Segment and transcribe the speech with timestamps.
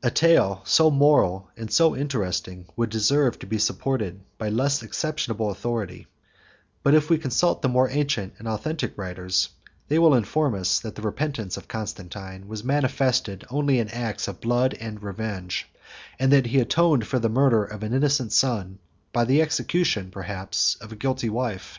[0.02, 5.48] A tale so moral and so interesting would deserve to be supported by less exceptionable
[5.48, 6.08] authority;
[6.82, 9.50] but if we consult the more ancient and authentic writers,
[9.86, 14.40] they will inform us, that the repentance of Constantine was manifested only in acts of
[14.40, 15.68] blood and revenge;
[16.18, 18.80] and that he atoned for the murder of an innocent son,
[19.12, 21.78] by the execution, perhaps, of a guilty wife.